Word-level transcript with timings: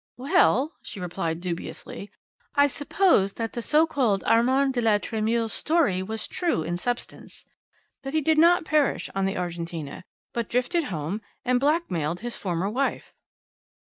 "Well," 0.17 0.73
she 0.81 0.99
replied 0.99 1.41
dubiously, 1.41 2.09
"I 2.55 2.65
suppose 2.65 3.33
that 3.33 3.53
the 3.53 3.61
so 3.61 3.85
called 3.85 4.23
Armand 4.23 4.73
de 4.73 4.81
la 4.81 4.97
Tremouille's 4.97 5.53
story 5.53 6.01
was 6.01 6.27
true 6.27 6.63
in 6.63 6.77
substance. 6.77 7.45
That 8.01 8.15
he 8.15 8.21
did 8.21 8.39
not 8.39 8.65
perish 8.65 9.11
on 9.13 9.25
the 9.27 9.37
Argentina, 9.37 10.03
but 10.33 10.49
drifted 10.49 10.85
home, 10.85 11.21
and 11.45 11.59
blackmailed 11.59 12.21
his 12.21 12.35
former 12.35 12.67
wife." 12.67 13.13